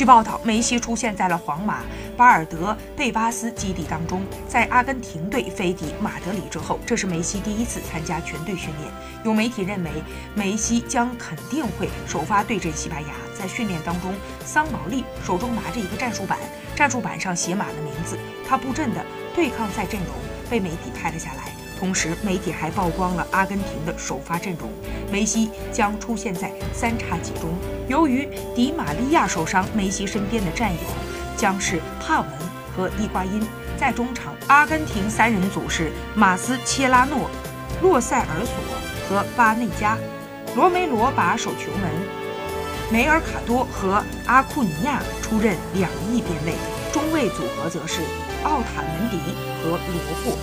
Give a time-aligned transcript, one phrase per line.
[0.00, 1.80] 据报道，梅西出现在了皇马
[2.16, 4.22] 巴尔德贝巴斯基地当中。
[4.48, 8.90] 在阿根廷队飞抵马德里之后，这是梅西第一次参加全队训练。
[9.26, 9.90] 有媒体认为，
[10.34, 13.08] 梅西将肯定会首发对阵西班牙。
[13.38, 16.38] 在训练当中，桑保利手中拿着一个战术板，
[16.74, 18.18] 战术板上写满了名字。
[18.48, 19.04] 他布阵的
[19.34, 20.14] 对抗赛阵容
[20.48, 21.52] 被媒体拍了下来。
[21.80, 24.70] 同时，媒体还曝光了阿根廷的首发阵容，
[25.10, 27.50] 梅西将出现在三叉戟中。
[27.88, 30.78] 由于迪玛利亚受伤，梅西身边的战友
[31.38, 32.28] 将是帕文
[32.76, 33.42] 和伊瓜因。
[33.78, 37.30] 在中场，阿根廷三人组是马斯切拉诺、
[37.80, 38.54] 洛塞尔索
[39.08, 39.96] 和巴内加，
[40.54, 41.90] 罗梅罗把守球门，
[42.92, 46.52] 梅尔卡多和阿库尼亚出任两翼边卫，
[46.92, 48.02] 中卫组合则是
[48.44, 49.16] 奥塔门迪
[49.62, 49.78] 和罗
[50.22, 50.36] 布。